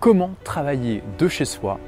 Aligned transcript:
comment 0.00 0.30
travailler 0.44 1.02
de 1.18 1.28
chez 1.28 1.44
soi, 1.44 1.80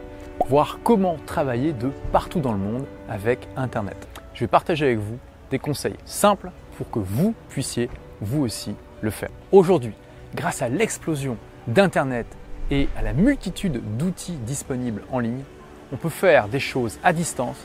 voir 0.49 0.81
comment 0.83 1.17
travailler 1.27 1.73
de 1.73 1.91
partout 2.13 2.41
dans 2.41 2.53
le 2.53 2.59
monde 2.59 2.85
avec 3.09 3.47
Internet. 3.57 4.09
Je 4.35 4.41
vais 4.41 4.49
partager 4.49 4.87
avec 4.87 4.99
vous 4.99 5.19
des 5.51 5.59
conseils 5.59 5.97
simples 6.05 6.51
pour 6.77 6.91
que 6.91 6.99
vous 6.99 7.35
puissiez 7.49 7.89
vous 8.21 8.43
aussi 8.43 8.75
le 9.01 9.11
faire. 9.11 9.31
Aujourd'hui, 9.53 9.95
grâce 10.35 10.61
à 10.61 10.69
l'explosion 10.69 11.37
d'Internet 11.69 12.27
et 12.71 12.89
à 12.97 13.03
la 13.03 13.13
multitude 13.13 13.81
d'outils 13.97 14.39
disponibles 14.39 15.03
en 15.13 15.21
ligne, 15.21 15.45
on 15.93 15.97
peut 15.97 16.09
faire 16.09 16.49
des 16.49 16.61
choses 16.61 16.99
à 17.05 17.13
distance 17.13 17.59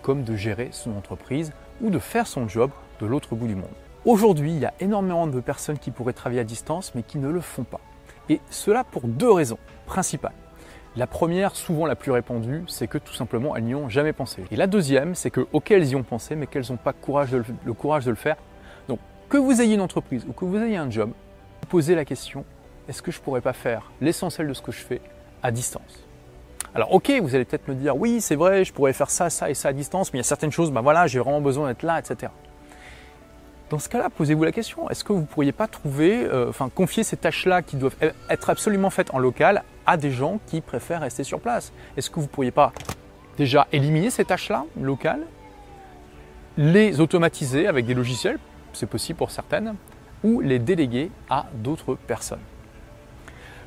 comme 0.00 0.24
de 0.24 0.36
gérer 0.36 0.68
son 0.72 0.96
entreprise 0.96 1.52
ou 1.82 1.90
de 1.90 1.98
faire 1.98 2.26
son 2.26 2.48
job 2.48 2.70
de 3.00 3.06
l'autre 3.06 3.34
bout 3.34 3.46
du 3.46 3.56
monde. 3.56 3.70
Aujourd'hui, 4.04 4.52
il 4.52 4.58
y 4.58 4.66
a 4.66 4.74
énormément 4.80 5.26
de 5.26 5.40
personnes 5.40 5.78
qui 5.78 5.90
pourraient 5.90 6.12
travailler 6.12 6.40
à 6.40 6.44
distance 6.44 6.94
mais 6.94 7.02
qui 7.02 7.18
ne 7.18 7.28
le 7.28 7.40
font 7.40 7.64
pas. 7.64 7.80
Et 8.28 8.40
cela 8.50 8.84
pour 8.84 9.02
deux 9.02 9.30
raisons 9.30 9.58
principales. 9.86 10.32
La 10.94 11.06
première, 11.06 11.56
souvent 11.56 11.86
la 11.86 11.96
plus 11.96 12.12
répandue, 12.12 12.64
c'est 12.66 12.86
que 12.86 12.98
tout 12.98 13.14
simplement 13.14 13.56
elles 13.56 13.64
n'y 13.64 13.74
ont 13.74 13.88
jamais 13.88 14.12
pensé. 14.12 14.44
Et 14.50 14.56
la 14.56 14.66
deuxième, 14.66 15.14
c'est 15.14 15.30
que 15.30 15.46
ok 15.52 15.70
elles 15.70 15.88
y 15.88 15.96
ont 15.96 16.02
pensé 16.02 16.36
mais 16.36 16.46
qu'elles 16.46 16.66
n'ont 16.70 16.76
pas 16.76 16.92
le 16.92 17.72
courage 17.72 18.04
de 18.04 18.10
le 18.10 18.16
faire. 18.16 18.36
Donc 18.88 18.98
que 19.30 19.38
vous 19.38 19.62
ayez 19.62 19.74
une 19.74 19.80
entreprise 19.80 20.26
ou 20.28 20.32
que 20.32 20.44
vous 20.44 20.58
ayez 20.58 20.76
un 20.76 20.90
job, 20.90 21.10
posez 21.70 21.94
la 21.94 22.04
question 22.04 22.44
est-ce 22.88 23.00
que 23.00 23.12
je 23.12 23.20
pourrais 23.20 23.40
pas 23.40 23.52
faire 23.52 23.90
l'essentiel 24.00 24.48
de 24.48 24.52
ce 24.52 24.60
que 24.60 24.72
je 24.72 24.80
fais 24.80 25.00
à 25.42 25.50
distance? 25.50 26.04
Alors 26.74 26.92
ok, 26.92 27.10
vous 27.22 27.34
allez 27.34 27.44
peut-être 27.44 27.68
me 27.68 27.74
dire 27.74 27.96
oui 27.96 28.20
c'est 28.20 28.36
vrai, 28.36 28.64
je 28.64 28.72
pourrais 28.72 28.92
faire 28.92 29.08
ça, 29.08 29.30
ça 29.30 29.48
et 29.48 29.54
ça 29.54 29.68
à 29.68 29.72
distance, 29.72 30.12
mais 30.12 30.18
il 30.18 30.20
y 30.20 30.26
a 30.26 30.28
certaines 30.28 30.52
choses, 30.52 30.70
ben 30.70 30.82
voilà, 30.82 31.06
j'ai 31.06 31.18
vraiment 31.18 31.40
besoin 31.40 31.68
d'être 31.68 31.84
là, 31.84 31.98
etc. 31.98 32.30
Dans 33.72 33.78
ce 33.78 33.88
cas-là, 33.88 34.10
posez-vous 34.10 34.44
la 34.44 34.52
question, 34.52 34.90
est-ce 34.90 35.02
que 35.02 35.14
vous 35.14 35.22
ne 35.22 35.24
pourriez 35.24 35.50
pas 35.50 35.66
trouver, 35.66 36.26
euh, 36.26 36.50
enfin 36.50 36.68
confier 36.68 37.04
ces 37.04 37.16
tâches-là 37.16 37.62
qui 37.62 37.76
doivent 37.76 37.96
e-, 38.02 38.12
être 38.28 38.50
absolument 38.50 38.90
faites 38.90 39.14
en 39.14 39.18
local 39.18 39.64
à 39.86 39.96
des 39.96 40.10
gens 40.10 40.40
qui 40.46 40.60
préfèrent 40.60 41.00
rester 41.00 41.24
sur 41.24 41.40
place? 41.40 41.72
Est-ce 41.96 42.10
que 42.10 42.16
vous 42.16 42.26
ne 42.26 42.30
pourriez 42.30 42.50
pas 42.50 42.74
déjà 43.38 43.66
éliminer 43.72 44.10
ces 44.10 44.26
tâches-là 44.26 44.66
locales, 44.78 45.22
les 46.58 47.00
automatiser 47.00 47.66
avec 47.66 47.86
des 47.86 47.94
logiciels, 47.94 48.38
c'est 48.74 48.84
possible 48.84 49.16
pour 49.16 49.30
certaines, 49.30 49.74
ou 50.22 50.42
les 50.42 50.58
déléguer 50.58 51.10
à 51.30 51.46
d'autres 51.54 51.94
personnes. 51.94 52.42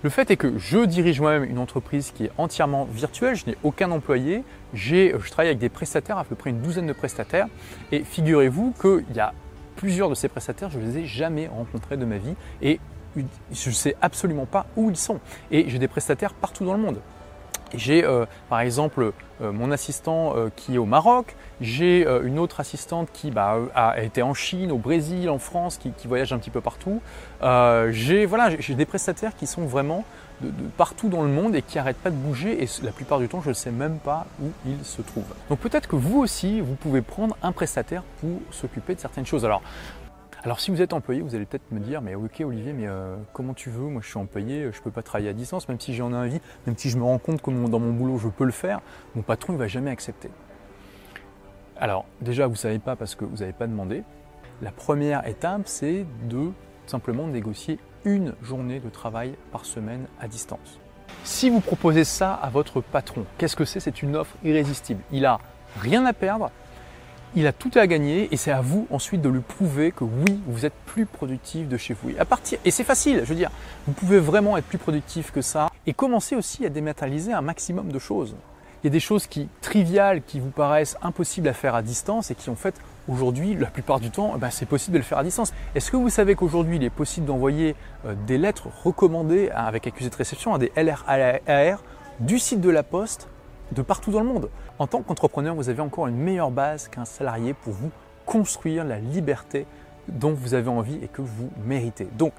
Le 0.04 0.12
fait 0.12 0.30
est 0.30 0.38
que 0.38 0.60
je 0.60 0.86
dirige 0.86 1.20
moi-même 1.20 1.46
une 1.46 1.58
entreprise 1.58 2.12
qui 2.12 2.26
est 2.26 2.32
entièrement 2.38 2.86
virtuelle, 2.86 3.36
je 3.36 3.48
n'ai 3.48 3.58
aucun 3.64 3.90
employé, 3.90 4.44
je 4.72 5.18
travaille 5.32 5.48
avec 5.48 5.58
des 5.58 5.70
prestataires, 5.70 6.20
à 6.20 6.26
peu 6.26 6.36
près 6.36 6.52
une 6.52 6.62
douzaine 6.62 6.86
de 6.86 6.94
prestataires, 6.94 7.48
et 7.92 8.04
figurez-vous 8.04 8.76
qu'il 8.80 9.16
y 9.16 9.20
a 9.20 9.34
plusieurs 9.76 10.10
de 10.10 10.16
ces 10.16 10.28
prestataires, 10.28 10.70
je 10.70 10.80
ne 10.80 10.86
les 10.86 11.00
ai 11.00 11.06
jamais 11.06 11.48
rencontrés 11.48 11.98
de 11.98 12.06
ma 12.06 12.18
vie, 12.18 12.36
et 12.62 12.80
je 13.16 13.70
ne 13.70 13.74
sais 13.74 13.96
absolument 14.02 14.46
pas 14.46 14.66
où 14.76 14.90
ils 14.90 14.98
sont. 14.98 15.20
Et 15.52 15.70
j'ai 15.70 15.80
des 15.80 15.88
prestataires 15.88 16.34
partout 16.34 16.66
dans 16.66 16.74
le 16.74 16.82
monde. 16.82 17.00
J'ai 17.78 18.04
euh, 18.04 18.26
par 18.50 18.60
exemple 18.60 19.12
euh, 19.42 19.52
mon 19.52 19.72
assistant 19.72 20.34
euh, 20.36 20.50
qui 20.56 20.76
est 20.76 20.78
au 20.78 20.86
Maroc, 20.86 21.36
j'ai 21.62 22.06
une 22.24 22.40
autre 22.40 22.60
assistante 22.60 23.10
qui 23.14 23.32
bah, 23.32 23.58
a 23.74 24.02
été 24.02 24.22
en 24.22 24.34
Chine, 24.34 24.72
au 24.72 24.78
Brésil, 24.78 25.30
en 25.30 25.40
France, 25.40 25.78
qui, 25.78 25.94
voyage 26.06 26.34
un 26.34 26.38
petit 26.38 26.50
peu 26.50 26.62
partout. 26.62 27.02
j'ai 27.92 28.26
voilà, 28.26 28.50
des 28.50 28.86
prestataires 28.86 29.36
qui 29.36 29.48
sont 29.48 29.66
vraiment 29.66 30.04
de, 30.42 30.52
partout 30.78 31.08
dans 31.08 31.22
le 31.22 31.30
monde 31.30 31.56
et 31.56 31.62
qui 31.62 31.78
n'arrêtent 31.78 31.98
pas 31.98 32.10
de 32.10 32.16
bouger 32.16 32.62
et 32.62 32.68
la 32.84 32.92
plupart 32.92 33.20
du 33.20 33.30
temps 33.30 33.42
je 33.42 33.50
ne 33.50 33.54
sais 33.54 33.72
même 33.72 34.00
pas 34.00 34.26
où 34.42 34.48
ils 34.66 34.84
se 34.84 35.02
trouvent. 35.02 35.34
Donc 35.50 35.60
peut-être 35.60 35.88
que 35.88 35.96
vous 35.96 36.20
aussi 36.20 36.60
vous 36.60 36.76
pouvez 36.76 37.02
prendre 37.02 37.38
un 37.42 37.54
prestataire 37.54 38.04
pour 38.20 38.42
s'occuper 38.52 38.96
de 38.96 39.00
certaines 39.00 39.26
choses. 39.26 39.46
Alors 39.46 39.62
alors 40.46 40.60
si 40.60 40.70
vous 40.70 40.80
êtes 40.84 40.94
employé, 40.94 41.22
vous 41.22 41.34
allez 41.34 41.48
peut-être 41.48 41.72
me 41.72 41.80
dire, 41.80 42.04
mais 42.04 42.14
ok 42.14 42.44
Olivier, 42.46 42.72
mais 42.72 42.86
euh, 42.86 43.16
comment 43.34 43.56
tu 43.56 43.72
veux? 43.72 43.88
Moi 43.88 44.04
je 44.04 44.10
suis 44.10 44.20
employé, 44.20 44.70
je 44.72 44.78
ne 44.78 44.84
peux 44.84 44.92
pas 44.92 45.02
travailler 45.02 45.30
à 45.30 45.34
distance, 45.34 45.68
même 45.68 45.80
si 45.80 45.96
j'en 45.96 46.12
ai 46.12 46.16
envie, 46.16 46.40
même 46.68 46.78
si 46.78 46.92
je 46.92 46.98
me 47.00 47.04
rends 47.04 47.18
compte 47.18 47.42
que 47.42 47.50
dans 47.50 47.80
mon 47.80 47.92
boulot 47.92 48.20
je 48.20 48.28
peux 48.28 48.46
le 48.46 48.52
faire, 48.52 48.82
mon 49.16 49.24
patron 49.24 49.54
ne 49.54 49.58
va 49.58 49.68
jamais 49.68 49.90
accepter. 49.90 50.30
Alors 51.78 52.06
déjà 52.22 52.46
vous 52.46 52.54
ne 52.54 52.58
savez 52.58 52.78
pas 52.78 52.96
parce 52.96 53.16
que 53.16 53.26
vous 53.26 53.38
n'avez 53.38 53.54
pas 53.54 53.66
demandé. 53.66 54.04
La 54.62 54.72
première 54.72 55.28
étape 55.28 55.64
c'est 55.66 56.06
de 56.30 56.52
simplement 56.86 57.26
négocier 57.26 57.80
une 58.04 58.36
journée 58.44 58.80
de 58.80 58.90
travail 58.90 59.34
par 59.52 59.66
semaine 59.66 60.06
à 60.22 60.28
distance. 60.28 60.80
Si 61.24 61.50
vous 61.50 61.60
proposez 61.60 62.04
ça 62.04 62.36
à 62.36 62.52
votre 62.52 62.82
patron, 62.82 63.26
qu'est-ce 63.40 63.56
que 63.56 63.66
c'est? 63.66 63.80
C'est 63.80 64.04
une 64.04 64.16
offre 64.16 64.36
irrésistible. 64.44 65.02
Il 65.12 65.26
a 65.26 65.40
rien 65.80 66.06
à 66.06 66.14
perdre, 66.14 66.52
il 67.36 67.48
a 67.48 67.54
tout 67.54 67.72
à 67.76 67.88
gagner 67.88 68.30
et 68.32 68.38
c'est 68.38 68.52
à 68.52 68.62
vous 68.62 68.88
ensuite 68.92 69.22
de 69.22 69.30
lui 69.30 69.42
prouver 69.42 69.92
que 69.92 70.04
oui, 70.04 70.40
vous 70.48 70.66
êtes 70.66 70.74
plus 70.86 71.06
productif 71.06 71.68
de 71.68 71.78
chez 71.78 71.94
vous. 71.94 72.12
Et, 72.64 72.72
c'est 72.72 72.84
facile, 72.84 73.22
je 73.24 73.30
veux 73.30 73.36
dire, 73.36 73.52
vous 73.88 73.94
pouvez 73.94 74.20
vraiment 74.20 74.58
être 74.58 74.66
plus 74.66 74.78
productif 74.78 75.32
que 75.32 75.42
ça 75.42 75.70
et 75.86 75.94
commencer 75.94 76.36
aussi 76.36 76.66
à 76.66 76.70
dématérialiser 76.70 77.34
un 77.34 77.42
maximum 77.42 77.92
de 77.92 78.00
choses. 78.00 78.36
Il 78.84 78.88
y 78.88 78.90
a 78.90 78.92
des 78.92 79.00
choses 79.00 79.28
qui 79.28 79.50
triviales 79.62 80.22
qui 80.22 80.40
vous 80.40 80.52
paraissent 80.52 80.98
impossibles 81.02 81.48
à 81.48 81.54
faire 81.54 81.76
à 81.76 81.82
distance 81.82 82.32
et 82.32 82.36
qui 82.36 82.50
en 82.50 82.56
fait 82.56 82.76
aujourd'hui, 83.08 83.56
la 83.56 83.68
plupart 83.68 84.00
du 84.00 84.12
temps, 84.12 84.36
ben, 84.38 84.50
c'est 84.50 84.66
possible 84.66 84.94
de 84.94 85.00
le 85.00 85.04
faire 85.04 85.18
à 85.18 85.24
distance. 85.24 85.54
Est-ce 85.74 85.92
que 85.92 85.98
vous 85.98 86.10
savez 86.10 86.36
qu'aujourd'hui, 86.36 86.78
il 86.78 86.84
est 86.84 86.90
possible 86.90 87.26
d'envoyer 87.26 87.76
euh, 88.06 88.14
des 88.28 88.38
lettres 88.38 88.68
recommandées 88.84 89.50
hein, 89.56 89.64
avec 89.66 89.88
accusé 89.88 90.10
de 90.10 90.16
réception 90.16 90.54
à 90.54 90.60
des 90.60 90.72
LRAR 90.76 91.80
du 92.20 92.40
site 92.40 92.62
de 92.62 92.70
la 92.70 92.84
Poste 92.84 93.28
de 93.76 93.82
partout 93.82 94.12
dans 94.12 94.22
le 94.22 94.28
monde. 94.28 94.50
En 94.80 94.88
tant 94.88 95.02
qu'entrepreneur, 95.02 95.54
vous 95.54 95.70
avez 95.70 95.82
encore 95.82 96.08
une 96.08 96.18
meilleure 96.18 96.52
base 96.52 96.88
qu'un 96.88 97.06
salarié 97.06 97.54
pour 97.54 97.74
vous 97.74 97.92
construire 98.26 98.84
la 98.84 99.00
liberté 99.00 99.68
dont 100.08 100.34
vous 100.34 100.54
avez 100.54 100.70
envie 100.70 100.98
et 101.04 101.08
que 101.08 101.22
vous 101.22 101.50
méritez. 101.66 102.08
Donc, 102.18 102.34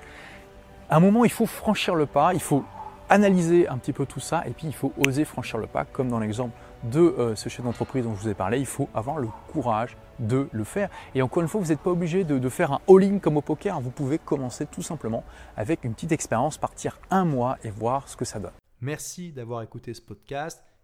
à 0.88 0.97
un 0.97 1.00
moment, 1.00 1.24
il 1.24 1.30
faut 1.30 1.47
franchir 1.47 1.94
le 1.94 2.06
pas, 2.06 2.32
il 2.32 2.41
faut 2.41 2.64
analyser 3.08 3.69
un 3.69 3.78
petit 3.78 3.92
peu 3.92 4.06
tout 4.06 4.20
ça 4.20 4.42
et 4.47 4.50
puis 4.50 4.66
il 4.66 4.74
faut 4.74 4.92
oser 5.06 5.24
franchir 5.24 5.58
le 5.58 5.66
pas, 5.66 5.84
comme 5.84 6.08
dans 6.08 6.19
l'exemple 6.19 6.52
de 6.84 7.00
euh, 7.00 7.36
ce 7.36 7.48
chef 7.48 7.64
d'entreprise 7.64 8.04
dont 8.04 8.14
je 8.14 8.22
vous 8.22 8.28
ai 8.28 8.34
parlé, 8.34 8.58
il 8.58 8.66
faut 8.66 8.88
avoir 8.94 9.18
le 9.18 9.28
courage 9.53 9.97
de 10.18 10.48
le 10.53 10.64
faire. 10.64 10.88
Et 11.14 11.22
encore 11.22 11.42
une 11.42 11.48
fois, 11.48 11.60
vous 11.60 11.68
n'êtes 11.68 11.80
pas 11.80 11.91
obligé 11.91 12.24
de, 12.24 12.38
de, 12.38 12.48
faire 12.48 12.72
un 12.72 12.80
all-in 12.88 13.18
comme 13.18 13.36
au 13.36 13.42
poker, 13.42 13.80
vous 13.80 13.91
pouvez 13.91 14.18
commencer 14.18 14.66
tout 14.66 14.82
simplement 14.82 15.24
avec 15.56 15.84
une 15.84 15.94
petite 15.94 16.12
expérience, 16.12 16.58
partir 16.58 16.98
un 17.10 17.24
mois 17.24 17.58
et 17.64 17.70
voir 17.70 18.08
ce 18.08 18.16
que 18.16 18.24
ça 18.24 18.38
donne. 18.38 18.53
Merci 18.80 19.32
d'avoir 19.32 19.62
écouté 19.62 19.94
ce 19.94 20.03
podcast. 20.03 20.62